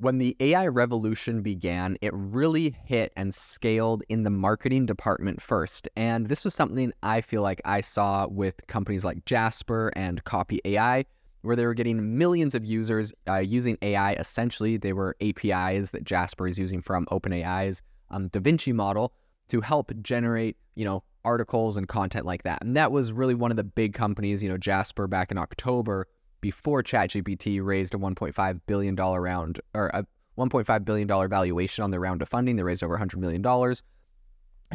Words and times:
When 0.00 0.18
the 0.18 0.36
AI 0.38 0.68
revolution 0.68 1.42
began, 1.42 1.98
it 2.00 2.12
really 2.14 2.76
hit 2.84 3.12
and 3.16 3.34
scaled 3.34 4.04
in 4.08 4.22
the 4.22 4.30
marketing 4.30 4.86
department 4.86 5.42
first. 5.42 5.88
And 5.96 6.28
this 6.28 6.44
was 6.44 6.54
something 6.54 6.92
I 7.02 7.20
feel 7.20 7.42
like 7.42 7.60
I 7.64 7.80
saw 7.80 8.28
with 8.28 8.64
companies 8.68 9.04
like 9.04 9.24
Jasper 9.24 9.90
and 9.96 10.22
Copy 10.22 10.60
AI, 10.64 11.04
where 11.42 11.56
they 11.56 11.66
were 11.66 11.74
getting 11.74 12.16
millions 12.16 12.54
of 12.54 12.64
users 12.64 13.12
uh, 13.26 13.38
using 13.38 13.76
AI. 13.82 14.12
Essentially, 14.12 14.76
they 14.76 14.92
were 14.92 15.16
APIs 15.20 15.90
that 15.90 16.04
Jasper 16.04 16.46
is 16.46 16.60
using 16.60 16.80
from 16.80 17.04
OpenAI's 17.06 17.82
um, 18.12 18.30
DaVinci 18.30 18.72
model 18.72 19.12
to 19.48 19.60
help 19.60 19.90
generate, 20.00 20.56
you 20.76 20.84
know, 20.84 21.02
articles 21.24 21.76
and 21.76 21.88
content 21.88 22.24
like 22.24 22.44
that. 22.44 22.62
And 22.62 22.76
that 22.76 22.92
was 22.92 23.12
really 23.12 23.34
one 23.34 23.50
of 23.50 23.56
the 23.56 23.64
big 23.64 23.94
companies, 23.94 24.44
you 24.44 24.48
know, 24.48 24.58
Jasper 24.58 25.08
back 25.08 25.32
in 25.32 25.38
October 25.38 26.06
before 26.40 26.82
ChatGPT 26.82 27.64
raised 27.64 27.94
a 27.94 27.98
1.5 27.98 28.60
billion 28.66 28.94
dollar 28.94 29.20
round 29.20 29.60
or 29.74 29.88
a 29.88 30.04
1.5 30.38 30.84
billion 30.84 31.08
dollar 31.08 31.28
valuation 31.28 31.82
on 31.82 31.90
their 31.90 32.00
round 32.00 32.22
of 32.22 32.28
funding. 32.28 32.56
They 32.56 32.62
raised 32.62 32.82
over 32.82 32.94
100 32.94 33.18
million 33.18 33.42
dollars, 33.42 33.82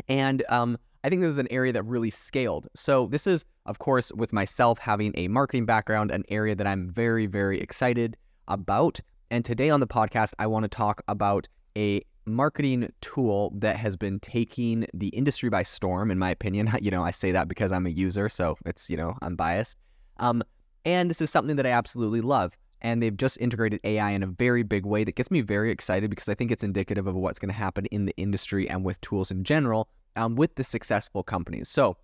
and 0.08 0.44
um, 0.50 0.78
I 1.04 1.10
think 1.10 1.22
this 1.22 1.32
is 1.32 1.38
an 1.38 1.52
area 1.52 1.74
that 1.74 1.84
really 1.84 2.10
scaled. 2.10 2.68
So 2.76 3.08
this 3.08 3.28
is, 3.28 3.44
of 3.66 3.80
course, 3.80 4.12
with 4.14 4.32
myself 4.32 4.80
having 4.80 5.12
a 5.16 5.28
marketing 5.28 5.66
background, 5.66 6.12
an 6.12 6.24
area 6.30 6.56
that 6.56 6.66
I'm 6.66 6.90
very, 6.90 7.26
very 7.26 7.60
excited 7.60 8.16
about. 8.48 9.02
And 9.30 9.44
today 9.44 9.70
on 9.70 9.82
the 9.82 9.88
podcast, 9.88 10.34
I 10.40 10.48
want 10.48 10.64
to 10.64 10.70
talk 10.70 11.02
about 11.10 11.48
a 11.78 12.04
marketing 12.26 12.90
tool 13.02 13.52
that 13.56 13.76
has 13.76 13.98
been 13.98 14.20
taking 14.22 14.88
the 14.94 15.10
industry 15.10 15.50
by 15.50 15.64
storm, 15.64 16.10
in 16.10 16.18
my 16.18 16.30
opinion. 16.30 16.72
You 16.82 16.92
know, 16.92 17.04
I 17.04 17.12
say 17.12 17.32
that 17.34 17.50
because 17.50 17.72
I'm 17.72 17.86
a 17.86 17.90
user, 17.90 18.30
so 18.30 18.58
it's, 18.66 18.90
you 18.90 18.96
know, 18.96 19.18
I'm 19.22 19.36
biased. 19.36 19.78
Um, 20.18 20.42
and 20.86 21.10
this 21.10 21.22
is 21.22 21.30
something 21.30 21.56
that 21.56 21.66
I 21.66 21.72
absolutely 21.72 22.22
love. 22.22 22.58
And 22.82 23.02
they've 23.02 23.16
just 23.16 23.38
integrated 23.40 23.80
AI 23.86 24.12
in 24.12 24.24
a 24.24 24.28
very 24.28 24.64
big 24.64 24.86
way 24.86 25.06
that 25.06 25.16
gets 25.16 25.32
me 25.32 25.40
very 25.40 25.72
excited 25.72 26.10
because 26.10 26.28
I 26.28 26.36
think 26.36 26.52
it's 26.52 26.64
indicative 26.64 27.08
of 27.08 27.16
what's 27.16 27.40
going 27.40 27.52
to 27.52 27.56
happen 27.56 27.86
in 27.88 28.06
the 28.06 28.16
industry 28.18 28.70
and 28.70 28.84
with 28.84 29.00
tools 29.00 29.32
in 29.32 29.46
general 29.46 29.88
um, 30.18 30.36
with 30.36 30.56
the 30.56 30.64
successful 30.64 31.24
companies. 31.24 31.70
So, 31.70 31.96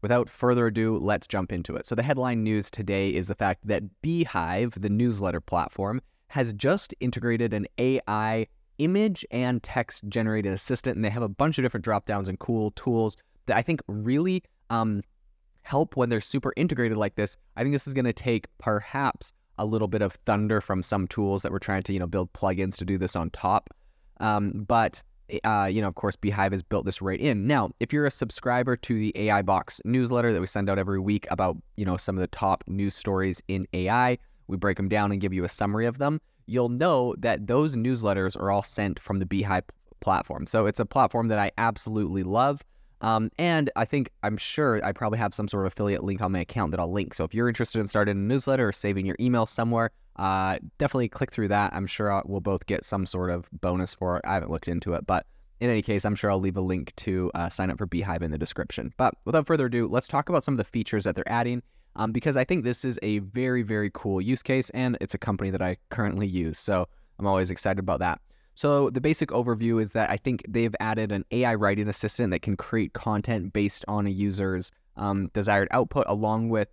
without 0.00 0.30
further 0.30 0.68
ado, 0.68 0.96
let's 0.98 1.26
jump 1.26 1.52
into 1.52 1.74
it. 1.74 1.86
So, 1.86 1.96
the 1.96 2.04
headline 2.04 2.44
news 2.44 2.70
today 2.70 3.10
is 3.10 3.26
the 3.26 3.34
fact 3.34 3.66
that 3.66 3.82
Beehiiv, 4.02 4.80
the 4.80 4.88
newsletter 4.88 5.40
platform, 5.40 6.00
has 6.28 6.52
just 6.52 6.94
integrated 7.00 7.52
an 7.52 7.66
AI 7.78 8.46
image 8.78 9.26
and 9.32 9.60
text 9.62 10.04
generated 10.08 10.52
assistant, 10.52 10.94
and 10.94 11.04
they 11.04 11.10
have 11.10 11.22
a 11.22 11.28
bunch 11.28 11.58
of 11.58 11.64
different 11.64 11.84
drop 11.84 12.06
downs 12.06 12.28
and 12.28 12.38
cool 12.38 12.70
tools 12.72 13.16
that 13.46 13.56
I 13.56 13.62
think 13.62 13.80
really 13.88 14.44
um, 14.70 15.02
help 15.68 15.96
when 15.96 16.08
they're 16.08 16.20
super 16.20 16.52
integrated 16.56 16.96
like 16.96 17.14
this. 17.14 17.36
I 17.56 17.62
think 17.62 17.74
this 17.74 17.86
is 17.86 17.94
going 17.94 18.06
to 18.06 18.12
take 18.12 18.46
perhaps 18.58 19.32
a 19.58 19.66
little 19.66 19.88
bit 19.88 20.02
of 20.02 20.14
thunder 20.24 20.60
from 20.60 20.82
some 20.82 21.06
tools 21.06 21.42
that 21.42 21.52
we're 21.52 21.58
trying 21.58 21.82
to, 21.82 21.92
you 21.92 21.98
know, 21.98 22.06
build 22.06 22.32
plugins 22.32 22.76
to 22.78 22.84
do 22.84 22.96
this 22.96 23.14
on 23.14 23.30
top. 23.30 23.68
Um, 24.20 24.64
but 24.66 25.02
uh, 25.44 25.68
you 25.70 25.82
know, 25.82 25.88
of 25.88 25.94
course, 25.94 26.16
Beehiiv 26.16 26.52
has 26.52 26.62
built 26.62 26.86
this 26.86 27.02
right 27.02 27.20
in. 27.20 27.46
Now, 27.46 27.70
if 27.80 27.92
you're 27.92 28.06
a 28.06 28.10
subscriber 28.10 28.76
to 28.76 28.94
the 28.94 29.12
AI 29.14 29.42
Box 29.42 29.78
newsletter 29.84 30.32
that 30.32 30.40
we 30.40 30.46
send 30.46 30.70
out 30.70 30.78
every 30.78 30.98
week 30.98 31.26
about, 31.30 31.58
you 31.76 31.84
know, 31.84 31.98
some 31.98 32.16
of 32.16 32.20
the 32.20 32.28
top 32.28 32.64
news 32.66 32.94
stories 32.94 33.42
in 33.48 33.66
AI, 33.74 34.16
we 34.46 34.56
break 34.56 34.78
them 34.78 34.88
down 34.88 35.12
and 35.12 35.20
give 35.20 35.34
you 35.34 35.44
a 35.44 35.48
summary 35.48 35.84
of 35.84 35.98
them. 35.98 36.18
You'll 36.46 36.70
know 36.70 37.14
that 37.18 37.46
those 37.46 37.76
newsletters 37.76 38.40
are 38.40 38.50
all 38.50 38.62
sent 38.62 38.98
from 38.98 39.18
the 39.18 39.26
Beehiiv 39.26 39.64
platform. 40.00 40.46
So 40.46 40.64
it's 40.64 40.80
a 40.80 40.86
platform 40.86 41.28
that 41.28 41.38
I 41.38 41.52
absolutely 41.58 42.22
love. 42.22 42.64
Um, 43.00 43.30
and 43.38 43.70
I 43.76 43.84
think 43.84 44.10
I'm 44.22 44.36
sure 44.36 44.84
I 44.84 44.92
probably 44.92 45.18
have 45.18 45.32
some 45.34 45.48
sort 45.48 45.66
of 45.66 45.72
affiliate 45.72 46.02
link 46.02 46.20
on 46.20 46.32
my 46.32 46.40
account 46.40 46.72
that 46.72 46.80
I'll 46.80 46.90
link. 46.90 47.14
So 47.14 47.24
if 47.24 47.32
you're 47.32 47.48
interested 47.48 47.78
in 47.78 47.86
starting 47.86 48.16
a 48.16 48.20
newsletter 48.20 48.68
or 48.68 48.72
saving 48.72 49.06
your 49.06 49.16
email 49.20 49.46
somewhere, 49.46 49.90
uh, 50.16 50.58
definitely 50.78 51.08
click 51.08 51.30
through 51.30 51.48
that. 51.48 51.72
I'm 51.74 51.86
sure 51.86 52.10
I'll, 52.10 52.22
we'll 52.26 52.40
both 52.40 52.66
get 52.66 52.84
some 52.84 53.06
sort 53.06 53.30
of 53.30 53.48
bonus 53.60 53.94
for 53.94 54.16
it. 54.16 54.24
I 54.26 54.34
haven't 54.34 54.50
looked 54.50 54.68
into 54.68 54.94
it, 54.94 55.06
but 55.06 55.26
in 55.60 55.70
any 55.70 55.82
case, 55.82 56.04
I'm 56.04 56.14
sure 56.14 56.30
I'll 56.30 56.40
leave 56.40 56.56
a 56.56 56.60
link 56.60 56.94
to 56.96 57.30
uh, 57.34 57.48
sign 57.48 57.70
up 57.70 57.78
for 57.78 57.86
Beehiiv 57.86 58.22
in 58.22 58.30
the 58.30 58.38
description. 58.38 58.92
But 58.96 59.14
without 59.24 59.46
further 59.46 59.66
ado, 59.66 59.88
let's 59.88 60.08
talk 60.08 60.28
about 60.28 60.44
some 60.44 60.54
of 60.54 60.58
the 60.58 60.64
features 60.64 61.04
that 61.04 61.14
they're 61.14 61.28
adding. 61.28 61.62
Um, 61.96 62.12
because 62.12 62.36
I 62.36 62.44
think 62.44 62.62
this 62.62 62.84
is 62.84 62.96
a 63.02 63.18
very, 63.20 63.62
very 63.62 63.90
cool 63.92 64.20
use 64.20 64.42
case, 64.42 64.70
and 64.70 64.96
it's 65.00 65.14
a 65.14 65.18
company 65.18 65.50
that 65.50 65.62
I 65.62 65.76
currently 65.90 66.28
use. 66.28 66.56
So 66.56 66.86
I'm 67.18 67.26
always 67.26 67.50
excited 67.50 67.80
about 67.80 67.98
that. 67.98 68.20
So 68.58 68.90
the 68.90 69.00
basic 69.00 69.28
overview 69.28 69.80
is 69.80 69.92
that 69.92 70.10
I 70.10 70.16
think 70.16 70.44
they've 70.48 70.74
added 70.80 71.12
an 71.12 71.24
AI 71.30 71.54
writing 71.54 71.86
assistant 71.86 72.32
that 72.32 72.42
can 72.42 72.56
create 72.56 72.92
content 72.92 73.52
based 73.52 73.84
on 73.86 74.04
a 74.04 74.10
user's 74.10 74.72
um, 74.96 75.30
desired 75.32 75.68
output, 75.70 76.06
along 76.08 76.48
with 76.48 76.66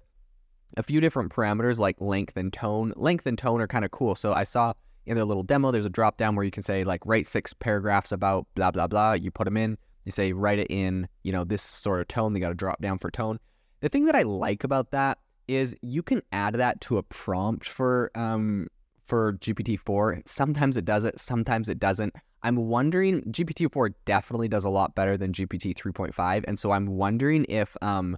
a 0.78 0.82
few 0.82 1.00
different 1.00 1.32
parameters 1.32 1.78
like 1.78 2.02
length 2.02 2.38
and 2.38 2.52
tone. 2.52 2.92
Length 2.96 3.28
and 3.28 3.38
tone 3.38 3.62
are 3.62 3.68
kind 3.68 3.86
of 3.86 3.92
cool. 3.92 4.16
So 4.16 4.34
I 4.34 4.46
saw 4.46 4.74
in 5.06 5.14
their 5.14 5.26
little 5.26 5.44
demo, 5.44 5.70
there's 5.70 5.86
a 5.86 5.90
drop 5.92 6.18
down 6.18 6.36
where 6.36 6.44
you 6.44 6.50
can 6.50 6.64
say 6.64 6.84
like 6.84 7.06
write 7.06 7.28
six 7.28 7.54
paragraphs 7.54 8.12
about 8.12 8.48
blah 8.56 8.72
blah 8.72 8.88
blah. 8.88 9.14
You 9.14 9.30
put 9.30 9.46
them 9.46 9.56
in. 9.56 9.78
You 10.06 10.12
say 10.12 10.34
write 10.34 10.58
it 10.58 10.72
in 10.72 11.08
you 11.22 11.32
know 11.32 11.44
this 11.44 11.62
sort 11.62 12.02
of 12.02 12.08
tone. 12.08 12.34
They 12.34 12.40
got 12.40 12.52
a 12.52 12.56
drop 12.56 12.82
down 12.82 12.98
for 12.98 13.12
tone. 13.12 13.40
The 13.82 13.90
thing 13.90 14.06
that 14.06 14.16
I 14.16 14.24
like 14.24 14.64
about 14.64 14.90
that 14.90 15.20
is 15.48 15.76
you 15.84 16.02
can 16.02 16.24
add 16.32 16.56
that 16.56 16.82
to 16.82 16.98
a 16.98 17.04
prompt 17.04 17.70
for 17.70 18.10
um, 18.16 18.70
for 19.06 19.34
GPT-4. 19.34 20.28
Sometimes 20.28 20.78
it 20.78 20.86
does 20.86 21.04
it, 21.04 21.20
sometimes 21.20 21.70
it 21.70 21.80
doesn't. 21.80 22.16
I'm 22.44 22.56
wondering 22.56 23.22
GPT-4 23.24 23.94
definitely 24.06 24.48
does 24.48 24.66
a 24.66 24.70
lot 24.70 24.96
better 24.96 25.18
than 25.18 25.34
GPT 25.34 25.76
3.5, 25.76 26.44
and 26.48 26.60
so 26.60 26.72
I'm 26.72 26.88
wondering 26.88 27.46
if 27.50 27.76
um 27.82 28.18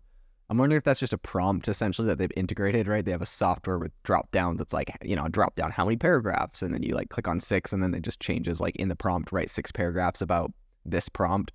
I'm 0.50 0.58
wondering 0.58 0.78
if 0.78 0.86
that's 0.86 1.00
just 1.00 1.14
a 1.14 1.18
prompt 1.18 1.68
essentially 1.68 2.08
that 2.08 2.18
they've 2.18 2.32
integrated, 2.38 2.88
right? 2.88 3.04
They 3.04 3.12
have 3.12 3.22
a 3.22 3.26
software 3.26 3.78
with 3.78 3.92
drop 4.04 4.32
downs. 4.32 4.62
It's 4.62 4.72
like, 4.72 4.96
you 5.02 5.16
know, 5.16 5.28
drop 5.28 5.56
down 5.56 5.72
how 5.72 5.84
many 5.84 5.98
paragraphs, 5.98 6.62
and 6.62 6.74
then 6.74 6.84
you 6.84 6.96
like 6.96 7.10
click 7.10 7.28
on 7.28 7.40
six, 7.40 7.74
and 7.74 7.84
then 7.84 7.94
it 7.94 8.04
just 8.04 8.22
changes 8.22 8.62
like 8.62 8.76
in 8.78 8.88
the 8.88 8.96
prompt, 8.96 9.32
write 9.32 9.50
six 9.50 9.72
paragraphs 9.72 10.22
about 10.22 10.52
this 10.86 11.10
prompt. 11.10 11.52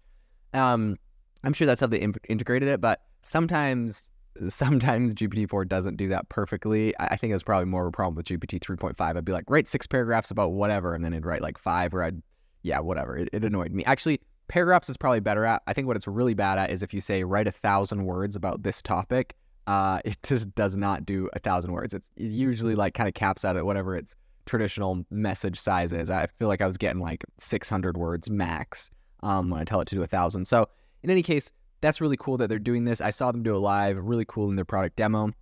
Um, 0.52 0.98
I'm 1.42 1.54
sure 1.54 1.66
that's 1.66 1.80
how 1.80 1.86
they 1.86 2.00
in- 2.00 2.14
integrated 2.28 2.68
it, 2.68 2.80
but 2.80 3.00
sometimes 3.22 4.10
sometimes 4.48 5.14
GPT-4 5.14 5.68
doesn't 5.68 5.96
do 5.96 6.08
that 6.08 6.28
perfectly. 6.28 6.94
I 6.98 7.16
think 7.16 7.34
it's 7.34 7.42
probably 7.42 7.66
more 7.66 7.82
of 7.82 7.88
a 7.88 7.92
problem 7.92 8.14
with 8.14 8.26
GPT 8.26 8.60
3.5. 8.60 8.94
I'd 9.00 9.24
be 9.24 9.32
like, 9.32 9.48
write 9.48 9.68
six 9.68 9.86
paragraphs 9.86 10.30
about 10.30 10.52
whatever, 10.52 10.94
and 10.94 11.04
then 11.04 11.12
it'd 11.12 11.26
write 11.26 11.42
like 11.42 11.58
five, 11.58 11.94
or 11.94 12.02
I'd, 12.02 12.22
yeah, 12.62 12.80
whatever. 12.80 13.16
It, 13.16 13.28
it 13.32 13.44
annoyed 13.44 13.72
me. 13.72 13.84
Actually, 13.84 14.20
paragraphs 14.48 14.88
is 14.88 14.96
probably 14.96 15.20
better 15.20 15.44
at. 15.44 15.62
I 15.66 15.72
think 15.72 15.86
what 15.86 15.96
it's 15.96 16.06
really 16.06 16.34
bad 16.34 16.58
at 16.58 16.70
is 16.70 16.82
if 16.82 16.92
you 16.94 17.00
say 17.00 17.24
write 17.24 17.46
a 17.46 17.52
thousand 17.52 18.04
words 18.04 18.36
about 18.36 18.62
this 18.62 18.82
topic, 18.82 19.34
uh, 19.66 20.00
it 20.04 20.18
just 20.22 20.54
does 20.54 20.76
not 20.76 21.04
do 21.06 21.28
a 21.34 21.38
thousand 21.38 21.72
words. 21.72 21.94
It's 21.94 22.08
it 22.16 22.30
usually 22.30 22.74
like 22.74 22.94
kind 22.94 23.08
of 23.08 23.14
caps 23.14 23.44
out 23.44 23.56
at 23.56 23.66
whatever 23.66 23.96
its 23.96 24.14
traditional 24.44 25.04
message 25.10 25.58
size 25.58 25.92
is. 25.92 26.10
I 26.10 26.26
feel 26.26 26.48
like 26.48 26.60
I 26.60 26.66
was 26.66 26.76
getting 26.76 27.00
like 27.00 27.24
600 27.38 27.96
words 27.96 28.28
max 28.28 28.90
um, 29.22 29.50
when 29.50 29.60
I 29.60 29.64
tell 29.64 29.80
it 29.80 29.88
to 29.88 29.94
do 29.94 30.02
a 30.02 30.06
thousand. 30.06 30.46
So 30.46 30.68
in 31.02 31.10
any 31.10 31.22
case, 31.22 31.52
that's 31.82 32.00
really 32.00 32.16
cool 32.16 32.38
that 32.38 32.48
they're 32.48 32.58
doing 32.58 32.84
this. 32.84 33.02
I 33.02 33.10
saw 33.10 33.30
them 33.30 33.42
do 33.42 33.54
a 33.54 33.58
live, 33.58 33.98
really 33.98 34.24
cool 34.26 34.48
in 34.48 34.56
their 34.56 34.64
product 34.64 34.96
demo. 34.96 35.32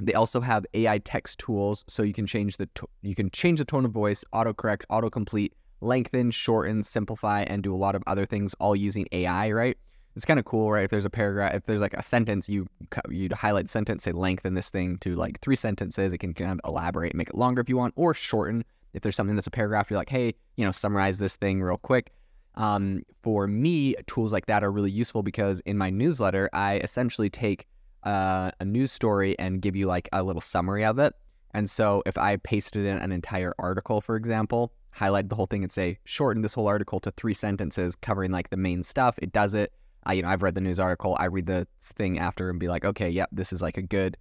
They 0.00 0.12
also 0.12 0.40
have 0.40 0.64
AI 0.74 0.98
text 0.98 1.40
tools, 1.40 1.84
so 1.88 2.04
you 2.04 2.14
can 2.14 2.26
change 2.26 2.56
the 2.56 2.68
you 3.02 3.16
can 3.16 3.30
change 3.30 3.58
the 3.58 3.64
tone 3.64 3.84
of 3.84 3.90
voice, 3.90 4.24
autocorrect, 4.32 4.82
autocomplete, 4.90 5.52
lengthen, 5.80 6.30
shorten, 6.30 6.84
simplify, 6.84 7.42
and 7.42 7.64
do 7.64 7.74
a 7.74 7.76
lot 7.76 7.96
of 7.96 8.04
other 8.06 8.24
things, 8.24 8.54
all 8.60 8.76
using 8.76 9.08
AI. 9.10 9.50
Right? 9.50 9.76
It's 10.14 10.24
kind 10.24 10.38
of 10.38 10.44
cool, 10.44 10.70
right? 10.70 10.84
If 10.84 10.90
there's 10.90 11.04
a 11.04 11.10
paragraph, 11.10 11.54
if 11.54 11.66
there's 11.66 11.80
like 11.80 11.94
a 11.94 12.02
sentence, 12.02 12.48
you 12.48 12.68
you 13.08 13.28
highlight 13.32 13.68
sentence, 13.68 14.04
say 14.04 14.12
lengthen 14.12 14.54
this 14.54 14.70
thing 14.70 14.98
to 14.98 15.14
like 15.14 15.40
three 15.40 15.56
sentences. 15.56 16.12
It 16.12 16.18
can 16.18 16.32
kind 16.32 16.52
of 16.52 16.60
elaborate, 16.64 17.14
make 17.14 17.30
it 17.30 17.34
longer 17.34 17.60
if 17.60 17.68
you 17.68 17.76
want, 17.76 17.94
or 17.96 18.14
shorten. 18.14 18.64
If 18.94 19.02
there's 19.02 19.16
something 19.16 19.36
that's 19.36 19.46
a 19.46 19.50
paragraph, 19.50 19.90
you're 19.90 19.98
like, 19.98 20.08
hey, 20.08 20.34
you 20.56 20.64
know, 20.64 20.72
summarize 20.72 21.18
this 21.18 21.36
thing 21.36 21.60
real 21.60 21.76
quick. 21.76 22.12
Um, 22.54 23.02
for 23.22 23.46
me, 23.46 23.94
tools 24.06 24.32
like 24.32 24.46
that 24.46 24.64
are 24.64 24.72
really 24.72 24.90
useful 24.90 25.22
because 25.22 25.60
in 25.60 25.78
my 25.78 25.90
newsletter, 25.90 26.50
I 26.52 26.78
essentially 26.78 27.30
take 27.30 27.66
uh, 28.04 28.50
a 28.60 28.64
news 28.64 28.90
story 28.90 29.38
and 29.38 29.62
give 29.62 29.76
you 29.76 29.86
like 29.86 30.08
a 30.12 30.22
little 30.22 30.40
summary 30.40 30.84
of 30.84 30.98
it. 30.98 31.14
And 31.54 31.70
so 31.70 32.02
if 32.06 32.18
I 32.18 32.36
pasted 32.36 32.84
in 32.84 32.98
an 32.98 33.12
entire 33.12 33.54
article, 33.58 34.00
for 34.00 34.16
example, 34.16 34.72
highlight 34.90 35.28
the 35.28 35.36
whole 35.36 35.46
thing 35.46 35.62
and 35.62 35.70
say, 35.72 35.98
shorten 36.04 36.42
this 36.42 36.54
whole 36.54 36.66
article 36.66 37.00
to 37.00 37.10
three 37.12 37.34
sentences 37.34 37.94
covering 37.96 38.32
like 38.32 38.50
the 38.50 38.56
main 38.56 38.82
stuff, 38.82 39.18
it 39.18 39.32
does 39.32 39.54
it. 39.54 39.72
I, 40.04 40.14
you 40.14 40.22
know, 40.22 40.28
I've 40.28 40.42
read 40.42 40.54
the 40.54 40.60
news 40.60 40.80
article, 40.80 41.16
I 41.18 41.26
read 41.26 41.46
the 41.46 41.66
thing 41.82 42.18
after 42.18 42.50
and 42.50 42.58
be 42.58 42.68
like, 42.68 42.84
okay, 42.84 43.08
yep, 43.08 43.28
this 43.32 43.52
is 43.52 43.62
like 43.62 43.76
a 43.76 43.82
good, 43.82 44.16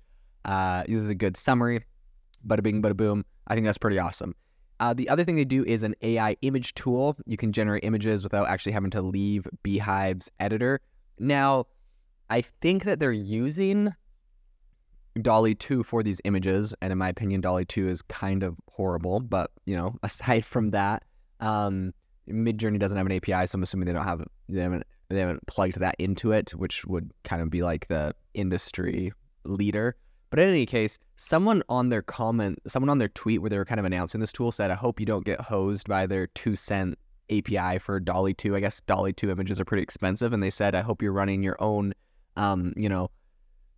uh, 0.46 0.84
this 0.88 1.02
is 1.02 1.10
a 1.10 1.16
good 1.16 1.38
summary. 1.38 1.84
Bada 2.46 2.62
bing, 2.62 2.82
bada 2.82 2.96
boom. 2.96 3.26
I 3.48 3.56
think 3.56 3.66
that's 3.66 3.78
pretty 3.78 4.00
awesome. 4.00 4.36
Uh, 4.80 4.94
the 4.94 5.10
other 5.10 5.24
thing 5.24 5.36
they 5.36 5.46
do 5.46 5.64
is 5.66 5.84
an 5.84 5.96
AI 6.02 6.36
image 6.42 6.74
tool. 6.76 7.18
You 7.26 7.38
can 7.38 7.52
generate 7.52 7.84
images 7.84 8.24
without 8.24 8.48
actually 8.48 8.74
having 8.74 8.92
to 8.92 9.02
leave 9.02 9.48
Beehiiv's 9.64 10.32
editor. 10.40 10.82
Now, 11.20 11.66
I 12.30 12.42
think 12.42 12.84
that 12.84 13.00
they're 13.00 13.12
using 13.12 13.94
DALL-E 15.22 15.56
2 15.56 15.84
for 15.84 16.04
these 16.04 16.22
images, 16.26 16.76
and 16.82 16.92
in 16.92 16.98
my 16.98 17.10
opinion, 17.10 17.42
DALL-E 17.42 17.66
2 17.66 17.90
is 17.90 18.02
kind 18.04 18.44
of 18.44 18.56
horrible. 18.72 19.20
But 19.20 19.52
you 19.66 19.76
know, 19.76 19.96
aside 20.04 20.46
from 20.46 20.72
that, 20.72 21.04
um, 21.40 21.94
Midjourney 22.30 22.80
doesn't 22.80 22.98
have 22.98 23.06
an 23.06 23.14
API, 23.14 23.48
so 23.48 23.56
I'm 23.56 23.64
assuming 23.64 23.88
they 23.88 23.94
don't 23.94 24.04
have 24.04 24.24
they 24.50 24.62
haven't 24.62 24.84
they 25.10 25.20
haven't 25.20 25.46
plugged 25.48 25.80
that 25.80 25.96
into 26.00 26.34
it, 26.34 26.52
which 26.52 26.86
would 26.86 27.12
kind 27.24 27.42
of 27.42 27.50
be 27.50 27.64
like 27.64 27.88
the 27.88 28.14
industry 28.34 29.14
leader. 29.46 29.96
But 30.30 30.40
in 30.40 30.50
any 30.50 30.66
case, 30.66 31.00
someone 31.16 31.64
on 31.70 31.90
their 31.90 32.02
comment, 32.02 32.60
someone 32.68 32.90
on 32.90 32.98
their 32.98 33.08
tweet 33.10 33.42
where 33.42 33.50
they 33.50 33.58
were 33.58 33.66
kind 33.66 33.80
of 33.80 33.86
announcing 33.86 34.20
this 34.20 34.34
tool 34.34 34.52
said, 34.52 34.72
I 34.72 34.76
hope 34.76 35.00
you 35.00 35.06
don't 35.06 35.26
get 35.26 35.40
hosed 35.40 35.88
by 35.88 36.06
their 36.06 36.28
two 36.28 36.56
cent 36.56 36.98
API 37.32 37.80
for 37.80 38.00
DALL-E 38.00 38.34
2. 38.34 38.56
I 38.56 38.60
guess 38.60 38.82
DALL-E 38.82 39.14
2 39.14 39.30
images 39.32 39.60
are 39.60 39.66
pretty 39.66 39.84
expensive. 39.84 40.34
And 40.34 40.44
they 40.44 40.50
said, 40.50 40.76
I 40.76 40.82
hope 40.82 41.02
you're 41.02 41.14
running 41.14 41.44
your 41.44 41.62
own, 41.62 41.94
um, 42.36 42.74
you 42.76 42.90
know, 42.90 43.10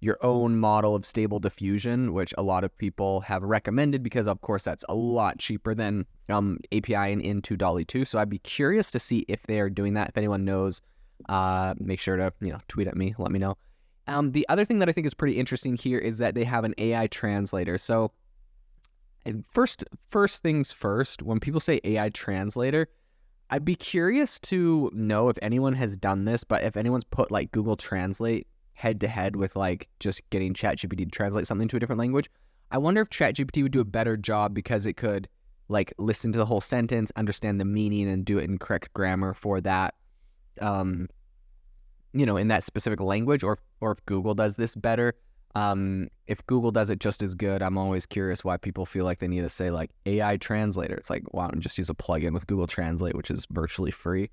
your 0.01 0.17
own 0.21 0.57
model 0.57 0.95
of 0.95 1.05
stable 1.05 1.39
diffusion, 1.39 2.13
which 2.13 2.33
a 2.37 2.41
lot 2.41 2.63
of 2.63 2.75
people 2.77 3.19
have 3.21 3.43
recommended 3.43 4.01
because, 4.01 4.27
of 4.27 4.39
course, 4.41 4.63
that's 4.63 4.85
a 4.87 4.95
lot 4.95 5.37
cheaper 5.39 5.75
than 5.75 6.05
um, 6.29 6.57
API 6.71 6.95
and 6.95 7.21
into 7.21 7.57
DALL-E 7.57 7.85
2. 7.85 8.05
So 8.05 8.17
I'd 8.17 8.29
be 8.29 8.39
curious 8.39 8.91
to 8.91 8.99
see 8.99 9.25
if 9.27 9.43
they 9.43 9.59
are 9.59 9.69
doing 9.69 9.93
that. 9.95 10.09
If 10.09 10.17
anyone 10.17 10.45
knows, 10.45 10.81
uh, 11.27 11.73
make 11.79 11.99
sure 11.99 12.15
to 12.15 12.31
you 12.39 12.51
know 12.51 12.59
tweet 12.67 12.87
at 12.87 12.95
me, 12.95 13.13
let 13.17 13.31
me 13.31 13.39
know. 13.39 13.57
Um, 14.09 14.31
the 14.31 14.45
other 14.49 14.65
thing 14.65 14.79
that 14.79 14.89
I 14.89 14.91
think 14.91 15.05
is 15.05 15.13
pretty 15.13 15.37
interesting 15.37 15.75
here 15.75 15.99
is 15.99 16.17
that 16.17 16.35
they 16.35 16.43
have 16.43 16.63
an 16.63 16.73
AI 16.77 17.07
translator. 17.07 17.77
So 17.77 18.11
first, 19.47 19.83
first 20.07 20.41
things 20.41 20.71
first, 20.71 21.21
when 21.21 21.39
people 21.39 21.59
say 21.59 21.79
AI 21.83 22.09
translator, 22.09 22.89
I'd 23.51 23.65
be 23.65 23.75
curious 23.75 24.39
to 24.39 24.91
know 24.93 25.29
if 25.29 25.37
anyone 25.41 25.73
has 25.73 25.95
done 25.95 26.25
this, 26.25 26.43
but 26.43 26.63
if 26.63 26.75
anyone's 26.75 27.03
put 27.03 27.31
like 27.31 27.51
Google 27.51 27.75
Translate 27.75 28.47
head 28.73 28.99
to 29.01 29.07
head 29.07 29.35
with 29.35 29.55
like 29.55 29.87
just 29.99 30.27
getting 30.29 30.53
ChatGPT 30.53 30.97
to 30.97 31.05
translate 31.05 31.47
something 31.47 31.67
to 31.67 31.77
a 31.77 31.79
different 31.79 31.99
language, 31.99 32.29
I 32.71 32.77
wonder 32.77 33.01
if 33.01 33.09
ChatGPT 33.09 33.63
would 33.63 33.71
do 33.71 33.81
a 33.81 33.85
better 33.85 34.17
job 34.17 34.53
because 34.53 34.85
it 34.85 34.93
could 34.97 35.27
like 35.67 35.93
listen 35.97 36.31
to 36.31 36.39
the 36.39 36.45
whole 36.45 36.61
sentence, 36.61 37.11
understand 37.15 37.59
the 37.59 37.65
meaning, 37.65 38.09
and 38.09 38.25
do 38.25 38.39
it 38.39 38.49
in 38.49 38.57
correct 38.57 38.93
grammar 38.93 39.33
for 39.33 39.61
that 39.61 39.95
um, 40.61 41.07
you 42.13 42.25
know, 42.25 42.37
in 42.37 42.47
that 42.49 42.63
specific 42.63 42.99
language, 42.99 43.43
or 43.43 43.59
or 43.81 43.91
if 43.91 44.05
Google 44.05 44.33
does 44.33 44.55
this 44.55 44.75
better. 44.75 45.15
Um, 45.55 46.09
if 46.27 46.45
Google 46.45 46.71
does 46.71 46.89
it 46.89 46.99
just 46.99 47.23
as 47.23 47.33
good, 47.33 47.61
I'm 47.61 47.77
always 47.77 48.05
curious 48.05 48.43
why 48.43 48.57
people 48.57 48.85
feel 48.85 49.03
like 49.03 49.19
they 49.19 49.27
need 49.27 49.41
to 49.41 49.49
say 49.49 49.71
like 49.71 49.89
AI 50.05 50.37
translator. 50.37 50.95
It's 50.95 51.09
like, 51.09 51.23
why 51.31 51.47
don't 51.47 51.61
just 51.61 51.77
use 51.77 51.89
a 51.89 51.95
plugin 51.95 52.33
with 52.33 52.45
Google 52.45 52.67
Translate, 52.67 53.15
which 53.15 53.31
is 53.31 53.47
virtually 53.49 53.91
free. 53.91 54.29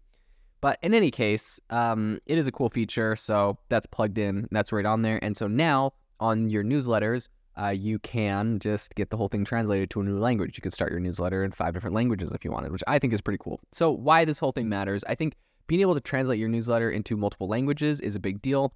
But 0.61 0.79
in 0.83 0.95
any 0.95 1.11
case, 1.11 1.59
um, 1.71 2.19
it 2.27 2.39
is 2.39 2.47
a 2.47 2.53
cool 2.53 2.69
feature. 2.69 3.17
So 3.17 3.59
that's 3.69 3.87
plugged 3.87 4.19
in. 4.19 4.47
That's 4.51 4.73
right 4.73 4.85
on 4.85 5.03
there. 5.03 5.23
And 5.23 5.37
so 5.37 5.47
now 5.47 5.93
on 6.21 6.51
your 6.51 6.65
newsletters, 6.65 7.29
uh, 7.61 7.69
you 7.69 7.99
can 8.01 8.59
just 8.59 8.95
get 8.95 9.11
the 9.11 9.17
whole 9.17 9.29
thing 9.29 9.45
translated 9.45 9.89
to 9.91 10.01
a 10.01 10.05
new 10.05 10.19
language. 10.19 10.59
You 10.59 10.63
could 10.63 10.75
start 10.75 10.91
your 10.91 11.01
newsletter 11.01 11.43
in 11.45 11.53
five 11.53 11.73
different 11.73 11.95
languages 11.95 12.33
if 12.33 12.45
you 12.45 12.51
wanted, 12.51 12.73
which 12.73 12.85
I 12.87 12.99
think 12.99 13.13
is 13.13 13.21
pretty 13.21 13.39
cool. 13.41 13.61
So 13.73 13.91
why 13.91 14.25
this 14.25 14.39
whole 14.39 14.53
thing 14.53 14.69
matters, 14.69 15.03
I 15.09 15.15
think 15.15 15.35
being 15.67 15.81
able 15.81 15.95
to 15.95 16.01
translate 16.01 16.39
your 16.39 16.49
newsletter 16.49 16.91
into 16.91 17.17
multiple 17.17 17.49
languages 17.49 18.01
is 18.01 18.15
a 18.15 18.21
big 18.21 18.41
deal. 18.43 18.75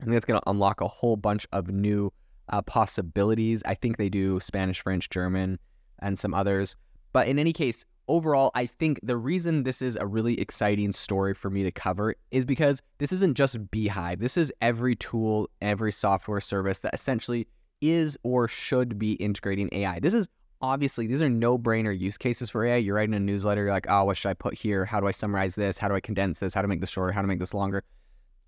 I 0.00 0.04
think 0.04 0.12
that's 0.14 0.24
going 0.24 0.40
to 0.40 0.50
unlock 0.50 0.80
a 0.80 0.88
whole 0.88 1.16
bunch 1.16 1.46
of 1.52 1.68
new 1.68 2.12
uh, 2.48 2.62
possibilities. 2.62 3.62
I 3.64 3.74
think 3.74 3.96
they 3.96 4.08
do 4.08 4.38
Spanish, 4.40 4.82
French, 4.82 5.08
German, 5.08 5.58
and 6.00 6.18
some 6.18 6.34
others. 6.34 6.76
But 7.12 7.28
in 7.28 7.38
any 7.38 7.52
case, 7.52 7.84
overall, 8.08 8.50
I 8.54 8.66
think 8.66 9.00
the 9.02 9.16
reason 9.16 9.62
this 9.62 9.80
is 9.80 9.96
a 9.96 10.06
really 10.06 10.38
exciting 10.38 10.92
story 10.92 11.34
for 11.34 11.50
me 11.50 11.62
to 11.62 11.72
cover 11.72 12.14
is 12.30 12.44
because 12.44 12.82
this 12.98 13.12
isn't 13.12 13.36
just 13.36 13.58
Beehiiv. 13.70 14.18
This 14.18 14.36
is 14.36 14.52
every 14.60 14.96
tool, 14.96 15.48
every 15.62 15.92
software 15.92 16.40
service 16.40 16.80
that 16.80 16.94
essentially 16.94 17.46
is 17.80 18.18
or 18.22 18.48
should 18.48 18.98
be 18.98 19.12
integrating 19.14 19.68
AI. 19.72 20.00
This 20.00 20.14
is 20.14 20.28
obviously 20.60 21.06
these 21.06 21.22
are 21.22 21.28
no 21.28 21.58
brainer 21.58 21.96
use 21.96 22.16
cases 22.16 22.50
for 22.50 22.64
AI. 22.64 22.76
You're 22.76 22.96
writing 22.96 23.14
a 23.14 23.20
newsletter, 23.20 23.64
you're 23.64 23.72
like, 23.72 23.86
oh, 23.88 24.04
what 24.04 24.16
should 24.16 24.30
I 24.30 24.34
put 24.34 24.54
here? 24.54 24.84
How 24.84 25.00
do 25.00 25.06
I 25.06 25.10
summarize 25.10 25.54
this? 25.54 25.78
How 25.78 25.88
do 25.88 25.94
I 25.94 26.00
condense 26.00 26.38
this? 26.38 26.54
How 26.54 26.62
to 26.62 26.68
make 26.68 26.80
this 26.80 26.90
shorter? 26.90 27.12
How 27.12 27.22
to 27.22 27.28
make 27.28 27.38
this 27.38 27.54
longer? 27.54 27.84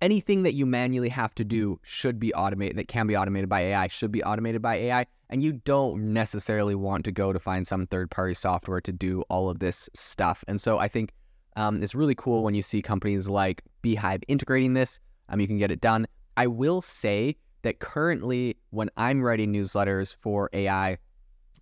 Anything 0.01 0.43
that 0.43 0.53
you 0.53 0.65
manually 0.65 1.09
have 1.09 1.35
to 1.35 1.43
do 1.43 1.79
should 1.83 2.19
be 2.19 2.33
automated, 2.33 2.77
that 2.77 2.87
can 2.87 3.05
be 3.05 3.17
automated 3.17 3.49
by 3.49 3.61
AI, 3.61 3.87
should 3.87 4.11
be 4.11 4.23
automated 4.23 4.61
by 4.61 4.75
AI. 4.75 5.05
And 5.29 5.43
you 5.43 5.53
don't 5.53 6.13
necessarily 6.13 6.73
want 6.73 7.03
to 7.05 7.11
go 7.11 7.33
to 7.33 7.39
find 7.39 7.67
some 7.67 7.85
third 7.85 8.09
party 8.09 8.33
software 8.33 8.81
to 8.81 8.91
do 8.93 9.23
all 9.29 9.49
of 9.49 9.59
this 9.59 9.89
stuff. 9.93 10.43
And 10.47 10.59
so 10.61 10.79
I 10.79 10.87
think 10.87 11.13
um, 11.57 11.83
it's 11.83 11.93
really 11.93 12.15
cool 12.15 12.43
when 12.43 12.55
you 12.55 12.61
see 12.61 12.81
companies 12.81 13.27
like 13.27 13.61
Beehiiv 13.83 14.23
integrating 14.29 14.73
this. 14.73 15.01
Um, 15.27 15.41
you 15.41 15.47
can 15.47 15.57
get 15.57 15.69
it 15.69 15.81
done. 15.81 16.07
I 16.37 16.47
will 16.47 16.79
say 16.79 17.35
that 17.63 17.79
currently, 17.79 18.55
when 18.69 18.89
I'm 18.95 19.21
writing 19.21 19.51
newsletters 19.51 20.15
for 20.15 20.49
AI, 20.53 20.97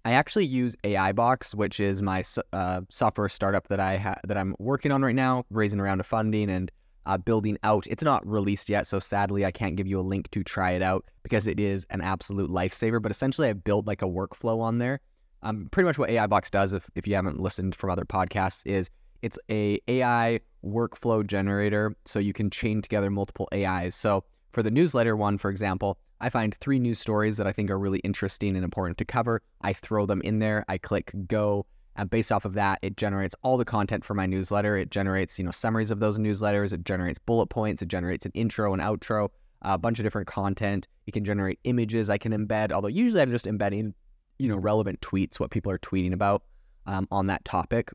I 0.07 0.11
actually 0.11 0.45
use 0.45 0.73
AI 0.85 1.11
Box, 1.11 1.53
which 1.53 1.81
is 1.81 2.01
my 2.01 2.23
uh, 2.53 2.79
software 2.87 3.27
startup 3.27 3.67
that 3.67 3.81
I 3.81 3.97
ha- 3.97 4.15
that 4.25 4.37
I'm 4.37 4.55
working 4.57 4.89
on 4.93 5.01
right 5.01 5.13
now, 5.13 5.43
raising 5.49 5.81
a 5.81 5.83
round 5.83 5.99
of 5.99 6.07
funding 6.07 6.49
and 6.49 6.71
uh, 7.05 7.17
building 7.17 7.57
out. 7.63 7.85
It's 7.87 8.03
not 8.03 8.25
released 8.25 8.69
yet, 8.69 8.87
so 8.87 8.99
sadly 8.99 9.45
I 9.45 9.51
can't 9.51 9.75
give 9.75 9.85
you 9.85 9.99
a 9.99 10.07
link 10.13 10.31
to 10.31 10.45
try 10.45 10.71
it 10.71 10.81
out 10.81 11.03
because 11.23 11.45
it 11.45 11.59
is 11.59 11.85
an 11.89 11.99
absolute 11.99 12.49
lifesaver. 12.49 13.01
But 13.01 13.11
essentially, 13.11 13.49
I 13.49 13.53
built 13.53 13.85
like 13.85 14.01
a 14.01 14.05
workflow 14.05 14.61
on 14.61 14.77
there. 14.77 15.01
Um, 15.43 15.67
pretty 15.71 15.87
much 15.87 15.99
what 15.99 16.09
AI 16.09 16.25
Box 16.25 16.49
does, 16.49 16.71
if 16.71 16.89
if 16.95 17.05
you 17.05 17.13
haven't 17.13 17.41
listened 17.41 17.75
from 17.75 17.89
other 17.89 18.05
podcasts, 18.05 18.65
is 18.65 18.89
it's 19.23 19.37
a 19.51 19.77
AI 19.89 20.39
workflow 20.63 21.27
generator, 21.27 21.97
so 22.05 22.19
you 22.19 22.31
can 22.31 22.49
chain 22.49 22.81
together 22.81 23.09
multiple 23.09 23.49
AIs. 23.53 23.93
So 23.93 24.23
for 24.51 24.63
the 24.63 24.71
newsletter 24.71 25.15
one, 25.15 25.37
for 25.37 25.49
example, 25.49 25.97
I 26.19 26.29
find 26.29 26.53
three 26.55 26.79
news 26.79 26.99
stories 26.99 27.37
that 27.37 27.47
I 27.47 27.51
think 27.51 27.69
are 27.69 27.77
really 27.77 27.99
interesting 27.99 28.55
and 28.55 28.63
important 28.63 28.97
to 28.97 29.05
cover. 29.05 29.41
I 29.61 29.73
throw 29.73 30.05
them 30.05 30.21
in 30.21 30.39
there. 30.39 30.65
I 30.67 30.77
click 30.77 31.11
go. 31.27 31.65
And 31.95 32.09
based 32.09 32.31
off 32.31 32.45
of 32.45 32.53
that, 32.53 32.79
it 32.81 32.97
generates 32.97 33.35
all 33.43 33.57
the 33.57 33.65
content 33.65 34.05
for 34.05 34.13
my 34.13 34.25
newsletter. 34.25 34.77
It 34.77 34.91
generates, 34.91 35.37
you 35.37 35.45
know, 35.45 35.51
summaries 35.51 35.91
of 35.91 35.99
those 35.99 36.17
newsletters. 36.17 36.73
It 36.73 36.85
generates 36.85 37.19
bullet 37.19 37.47
points. 37.47 37.81
It 37.81 37.87
generates 37.87 38.25
an 38.25 38.31
intro 38.35 38.73
and 38.73 38.81
outro, 38.81 39.29
a 39.63 39.77
bunch 39.77 39.99
of 39.99 40.03
different 40.03 40.27
content. 40.27 40.87
It 41.07 41.11
can 41.11 41.23
generate 41.23 41.59
images 41.63 42.09
I 42.09 42.17
can 42.17 42.31
embed, 42.31 42.71
although 42.71 42.87
usually 42.87 43.21
I'm 43.21 43.31
just 43.31 43.47
embedding, 43.47 43.93
you 44.37 44.49
know, 44.49 44.57
relevant 44.57 45.01
tweets, 45.01 45.39
what 45.39 45.49
people 45.49 45.71
are 45.71 45.79
tweeting 45.79 46.13
about 46.13 46.43
um, 46.85 47.07
on 47.11 47.27
that 47.27 47.43
topic. 47.45 47.91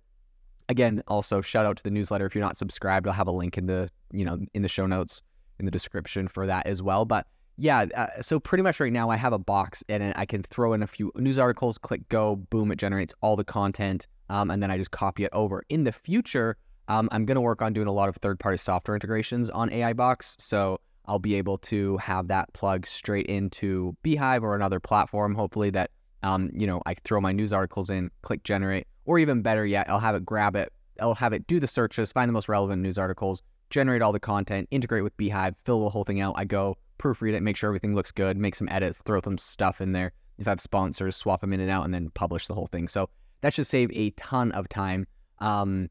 Again, 0.68 1.02
also 1.06 1.40
shout 1.40 1.66
out 1.66 1.76
to 1.76 1.82
the 1.82 1.90
newsletter. 1.90 2.26
If 2.26 2.34
you're 2.34 2.44
not 2.44 2.56
subscribed, 2.56 3.06
I'll 3.06 3.12
have 3.12 3.28
a 3.28 3.32
link 3.32 3.58
in 3.58 3.66
the, 3.66 3.88
you 4.12 4.24
know, 4.24 4.38
in 4.54 4.62
the 4.62 4.68
show 4.68 4.86
notes 4.86 5.22
in 5.62 5.64
the 5.64 5.70
description 5.70 6.28
for 6.28 6.46
that 6.46 6.66
as 6.66 6.82
well. 6.82 7.04
But 7.04 7.26
yeah, 7.56 7.86
uh, 7.94 8.20
so 8.20 8.40
pretty 8.40 8.62
much 8.62 8.80
right 8.80 8.92
now 8.92 9.08
I 9.08 9.16
have 9.16 9.32
a 9.32 9.38
box 9.38 9.84
and 9.88 10.12
I 10.16 10.26
can 10.26 10.42
throw 10.42 10.72
in 10.72 10.82
a 10.82 10.86
few 10.86 11.12
news 11.16 11.38
articles, 11.38 11.78
click 11.78 12.06
go, 12.08 12.36
boom, 12.36 12.72
it 12.72 12.76
generates 12.76 13.14
all 13.20 13.36
the 13.36 13.44
content, 13.44 14.06
um, 14.28 14.50
and 14.50 14.62
then 14.62 14.70
I 14.70 14.76
just 14.76 14.90
copy 14.90 15.24
it 15.24 15.30
over. 15.32 15.62
In 15.68 15.84
the 15.84 15.92
future, 15.92 16.56
um, 16.88 17.08
I'm 17.12 17.24
going 17.24 17.36
to 17.36 17.40
work 17.40 17.62
on 17.62 17.72
doing 17.72 17.86
a 17.86 17.92
lot 17.92 18.08
of 18.08 18.16
third 18.16 18.40
party 18.40 18.56
software 18.56 18.96
integrations 18.96 19.48
on 19.50 19.72
AI 19.72 19.92
Box. 19.92 20.36
So 20.40 20.80
I'll 21.06 21.18
be 21.18 21.34
able 21.34 21.58
to 21.58 21.96
have 21.98 22.28
that 22.28 22.52
plug 22.52 22.86
straight 22.86 23.26
into 23.26 23.96
Beehiiv 24.04 24.42
or 24.42 24.56
another 24.56 24.80
platform, 24.80 25.34
hopefully, 25.34 25.70
that, 25.70 25.90
um, 26.22 26.50
you 26.52 26.66
know, 26.66 26.82
I 26.86 26.94
throw 26.94 27.20
my 27.20 27.32
news 27.32 27.52
articles 27.52 27.90
in, 27.90 28.10
click 28.22 28.42
generate, 28.44 28.86
or 29.04 29.18
even 29.18 29.42
better 29.42 29.66
yet, 29.66 29.88
I'll 29.88 30.00
have 30.00 30.14
it 30.14 30.24
grab 30.24 30.56
it, 30.56 30.72
I'll 31.00 31.14
have 31.14 31.32
it 31.32 31.46
do 31.46 31.60
the 31.60 31.66
searches, 31.66 32.12
find 32.12 32.28
the 32.28 32.32
most 32.32 32.48
relevant 32.48 32.82
news 32.82 32.98
articles, 32.98 33.42
generate 33.72 34.02
all 34.02 34.12
the 34.12 34.20
content, 34.20 34.68
integrate 34.70 35.02
with 35.02 35.16
Beehiiv, 35.16 35.54
fill 35.64 35.82
the 35.82 35.90
whole 35.90 36.04
thing 36.04 36.20
out. 36.20 36.34
I 36.36 36.44
go 36.44 36.76
proofread 36.98 37.32
it, 37.32 37.42
make 37.42 37.56
sure 37.56 37.68
everything 37.68 37.94
looks 37.94 38.12
good, 38.12 38.36
make 38.36 38.54
some 38.54 38.68
edits, 38.70 39.02
throw 39.02 39.20
some 39.24 39.38
stuff 39.38 39.80
in 39.80 39.92
there. 39.92 40.12
If 40.38 40.46
I 40.46 40.50
have 40.50 40.60
sponsors, 40.60 41.16
swap 41.16 41.40
them 41.40 41.52
in 41.52 41.60
and 41.60 41.70
out, 41.70 41.84
and 41.84 41.92
then 41.92 42.10
publish 42.10 42.46
the 42.46 42.54
whole 42.54 42.68
thing. 42.68 42.86
So 42.86 43.08
that 43.40 43.54
should 43.54 43.66
save 43.66 43.90
a 43.92 44.10
ton 44.10 44.52
of 44.52 44.68
time, 44.68 45.06
um, 45.38 45.88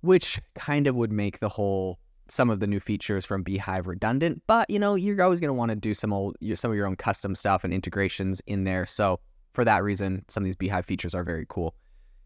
which 0.00 0.40
kind 0.54 0.86
of 0.86 0.96
would 0.96 1.12
make 1.12 1.38
the 1.38 1.48
whole 1.48 1.98
some 2.28 2.50
of 2.50 2.58
the 2.58 2.66
new 2.66 2.80
features 2.80 3.24
from 3.24 3.44
Beehiiv 3.44 3.86
redundant. 3.86 4.42
But 4.46 4.68
you 4.68 4.78
know, 4.78 4.94
you're 4.94 5.22
always 5.22 5.38
going 5.38 5.48
to 5.48 5.54
want 5.54 5.70
to 5.70 5.76
do 5.76 5.94
some 5.94 6.12
old, 6.12 6.36
some 6.54 6.70
of 6.70 6.76
your 6.76 6.86
own 6.86 6.96
custom 6.96 7.34
stuff 7.34 7.62
and 7.62 7.72
integrations 7.72 8.42
in 8.46 8.64
there. 8.64 8.86
So 8.86 9.20
for 9.52 9.64
that 9.64 9.82
reason, 9.84 10.24
some 10.28 10.42
of 10.42 10.46
these 10.46 10.56
Beehiiv 10.56 10.84
features 10.84 11.14
are 11.14 11.24
very 11.24 11.46
cool. 11.48 11.74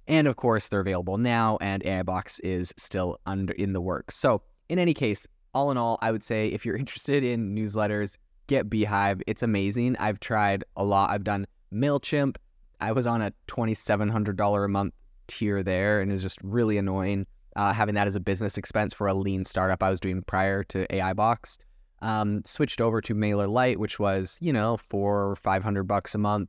And 0.06 0.26
of 0.26 0.36
course, 0.36 0.68
they're 0.68 0.80
available 0.80 1.18
now, 1.18 1.58
and 1.60 1.84
AI 1.84 2.02
Box 2.02 2.40
is 2.40 2.72
still 2.76 3.18
under 3.26 3.52
in 3.52 3.72
the 3.74 3.80
works. 3.80 4.16
So 4.16 4.42
in 4.70 4.78
any 4.78 4.94
case, 4.94 5.26
all 5.52 5.70
in 5.72 5.76
all, 5.76 5.98
I 6.00 6.12
would 6.12 6.22
say 6.22 6.46
if 6.48 6.64
you're 6.64 6.76
interested 6.84 7.22
in 7.22 7.54
newsletters, 7.54 8.16
get 8.46 8.70
Beehiiv. 8.70 9.20
It's 9.26 9.42
amazing. 9.42 9.96
I've 9.98 10.20
tried 10.20 10.64
a 10.76 10.84
lot. 10.84 11.10
I've 11.10 11.24
done 11.24 11.46
MailChimp. 11.74 12.36
I 12.80 12.92
was 12.92 13.06
on 13.06 13.20
a 13.20 13.32
$2,700 13.48 14.64
a 14.64 14.68
month 14.68 14.94
tier 15.26 15.62
there 15.62 16.00
and 16.00 16.10
it 16.10 16.14
was 16.14 16.22
just 16.22 16.38
really 16.42 16.78
annoying 16.78 17.26
uh, 17.56 17.72
having 17.72 17.94
that 17.96 18.06
as 18.06 18.16
a 18.16 18.20
business 18.20 18.56
expense 18.56 18.94
for 18.94 19.06
a 19.06 19.14
lean 19.14 19.44
startup 19.44 19.82
I 19.82 19.90
was 19.90 20.00
doing 20.00 20.22
prior 20.22 20.64
to 20.64 20.92
AI 20.94 21.12
Box. 21.12 21.58
Um, 22.00 22.42
switched 22.46 22.80
over 22.80 23.00
to 23.02 23.14
MailerLite, 23.14 23.76
which 23.76 23.98
was, 23.98 24.38
you 24.40 24.52
know, 24.52 24.78
four 24.78 25.30
or 25.30 25.36
500 25.36 25.84
bucks 25.84 26.14
a 26.14 26.18
month. 26.18 26.48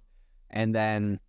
And 0.51 0.73
then 0.73 1.19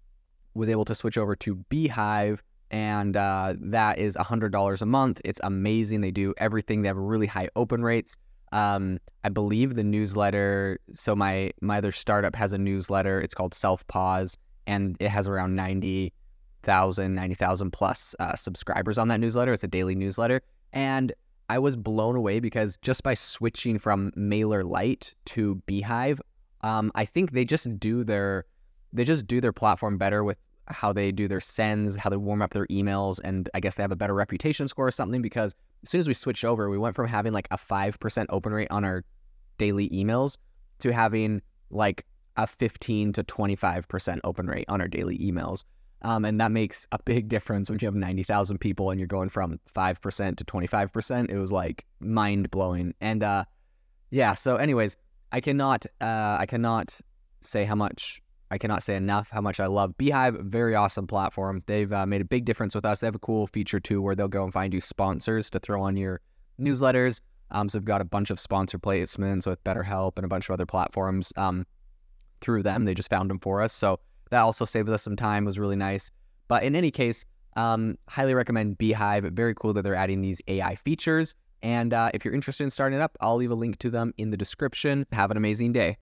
was 0.55 0.69
able 0.69 0.85
to 0.85 0.95
switch 0.95 1.19
over 1.19 1.35
to 1.37 1.57
Beehiiv 1.71 2.39
and 2.73 3.17
uh, 3.17 3.55
that 3.61 3.99
is 3.99 4.17
$100 4.17 4.83
a 4.83 4.87
month. 4.87 5.21
It's 5.25 5.41
amazing. 5.45 6.01
They 6.01 6.11
do 6.11 6.35
everything. 6.39 6.83
They 6.83 6.89
have 6.89 6.97
really 6.97 7.27
high 7.27 7.51
open 7.55 7.83
rates. 7.83 8.17
Um, 8.53 8.99
I 9.25 9.29
believe 9.29 9.77
the 9.77 9.85
newsletter. 9.85 10.79
So 10.95 11.15
my 11.15 11.53
my 11.61 11.79
other 11.79 11.93
startup 11.93 12.35
has 12.35 12.53
a 12.53 12.59
newsletter. 12.59 13.21
It's 13.21 13.35
called 13.35 13.53
Selfpause, 13.53 14.37
and 14.67 14.97
it 15.01 15.09
has 15.09 15.29
around 15.29 15.55
90,000, 15.55 17.15
90,000 17.15 17.71
plus 17.71 18.15
uh, 18.19 18.35
subscribers 18.35 18.99
on 18.99 19.09
that 19.09 19.21
newsletter. 19.21 19.53
It's 19.53 19.65
a 19.65 19.69
daily 19.69 19.95
newsletter, 19.95 20.43
and 20.73 21.13
I 21.49 21.59
was 21.59 21.77
blown 21.77 22.17
away 22.17 22.41
because 22.41 22.79
just 22.79 23.03
by 23.03 23.15
switching 23.15 23.79
from 23.79 24.11
MailerLite 24.13 25.15
to 25.27 25.63
Beehiiv, 25.67 26.21
Um, 26.63 26.93
I 26.95 27.05
think 27.05 27.33
they 27.33 27.45
just 27.45 27.79
do 27.79 28.05
their 28.05 28.45
they 28.93 29.05
just 29.05 29.27
do 29.27 29.41
their 29.41 29.53
platform 29.53 29.99
better 29.99 30.23
with 30.25 30.39
how 30.69 30.93
they 30.93 31.13
do 31.13 31.29
their 31.29 31.41
sends, 31.41 31.97
how 31.97 32.11
they 32.11 32.17
warm 32.17 32.43
up 32.43 32.53
their 32.53 32.67
emails, 32.67 33.19
and 33.25 33.49
I 33.55 33.61
guess 33.61 33.77
they 33.77 33.83
have 33.83 33.93
a 33.93 33.97
better 33.97 34.15
reputation 34.15 34.69
score 34.69 34.87
or 34.87 34.91
something 34.91 35.23
because 35.23 35.55
as 35.83 35.91
soon 35.91 36.01
as 36.01 36.09
we 36.09 36.15
switched 36.15 36.45
over, 36.45 36.71
we 36.71 36.79
went 36.79 36.95
from 36.95 37.09
having 37.09 37.33
like 37.33 37.49
a 37.51 37.59
5% 37.59 38.27
open 38.29 38.53
rate 38.53 38.69
on 38.71 38.85
our 38.85 39.05
daily 39.59 39.89
emails 39.91 40.37
to 40.79 40.93
having 40.93 41.43
like 41.71 42.07
a 42.37 42.47
15 42.47 43.13
to 43.15 43.25
25% 43.25 44.21
open 44.25 44.47
rate 44.47 44.65
on 44.69 44.81
our 44.81 44.89
daily 44.89 45.19
emails. 45.19 45.65
Um, 46.03 46.25
and 46.25 46.41
that 46.41 46.51
makes 46.51 46.87
a 46.91 46.99
big 47.05 47.29
difference 47.29 47.71
when 47.71 47.79
you 47.81 47.87
have 47.87 47.95
90,000 47.95 48.59
people 48.59 48.91
and 48.91 48.99
you're 48.99 49.07
going 49.07 49.29
from 49.29 49.61
5% 49.73 50.37
to 50.37 50.45
25%. 50.45 51.31
It 51.31 51.39
was 51.39 51.53
like 51.53 51.85
mind 52.01 52.51
blowing. 52.51 52.95
And 53.01 53.23
uh, 53.23 53.45
yeah, 54.11 54.35
so, 54.35 54.57
anyways, 54.57 54.97
I 55.31 55.41
cannot, 55.41 55.87
uh, 56.01 56.37
I 56.41 56.47
cannot 56.47 56.99
say 57.41 57.65
how 57.65 57.77
much 57.77 58.21
I 58.53 58.59
cannot 58.59 58.83
say 58.83 58.97
enough 58.97 59.31
how 59.31 59.41
much 59.41 59.61
I 59.61 59.67
love 59.67 59.95
Beehiiv. 59.97 60.45
Very 60.45 60.75
awesome 60.75 61.07
platform. 61.07 61.63
They've 61.65 61.91
uh, 61.91 62.05
made 62.05 62.21
a 62.21 62.25
big 62.27 62.45
difference 62.45 62.75
with 62.75 62.85
us. 62.85 63.01
They 63.01 63.07
have 63.07 63.15
a 63.15 63.19
cool 63.19 63.47
feature 63.47 63.81
too 63.81 64.03
where 64.03 64.15
they'll 64.15 64.29
go 64.29 64.45
and 64.45 64.53
find 64.53 64.75
you 64.75 64.81
sponsors 64.81 65.49
to 65.51 65.59
throw 65.59 65.83
on 65.83 65.97
your 65.97 66.21
newsletters. 66.61 67.23
Um, 67.51 67.71
so 67.71 67.79
they've 67.79 67.87
got 67.87 68.03
a 68.03 68.05
bunch 68.05 68.29
of 68.29 68.39
sponsor 68.39 68.79
placements 68.79 69.47
with 69.47 69.65
BetterHelp 69.65 70.13
and 70.17 70.27
a 70.27 70.29
bunch 70.29 70.51
of 70.51 70.53
other 70.53 70.67
platforms 70.67 71.33
um, 71.37 71.67
through 72.43 72.63
them. 72.63 72.85
They 72.85 72.93
just 72.93 73.09
found 73.09 73.31
them 73.31 73.39
for 73.39 73.63
us. 73.63 73.73
So 73.73 74.01
that 74.29 74.41
also 74.41 74.67
saved 74.67 74.91
us 74.91 75.03
some 75.03 75.17
time, 75.17 75.47
was 75.47 75.59
really 75.59 75.77
nice. 75.77 76.11
But 76.49 76.63
in 76.63 76.77
any 76.77 76.91
case, 76.91 77.25
um, 77.57 77.97
highly 78.11 78.35
recommend 78.35 78.77
Beehiiv. 78.77 79.33
Very 79.33 79.55
cool 79.55 79.73
that 79.73 79.81
they're 79.81 79.95
adding 79.95 80.21
these 80.21 80.43
AI 80.47 80.75
features. 80.75 81.35
And 81.63 81.95
uh, 81.95 82.11
if 82.13 82.23
you're 82.23 82.35
interested 82.35 82.65
in 82.65 82.71
starting 82.71 82.99
it 82.99 83.03
up, 83.03 83.17
I'll 83.23 83.37
leave 83.37 83.51
a 83.51 83.55
link 83.55 83.79
to 83.79 83.89
them 83.89 84.13
in 84.19 84.31
the 84.31 84.37
description. 84.37 85.07
Have 85.13 85.31
an 85.31 85.39
amazing 85.39 85.73
day. 85.73 85.91